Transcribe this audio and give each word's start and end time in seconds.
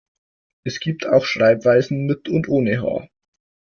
Es 0.65 0.79
gibt 0.79 1.05
auch 1.05 1.25
Schreibweisen 1.25 2.07
mit 2.07 2.27
und 2.27 2.49
ohne 2.49 2.81
H. 2.81 3.07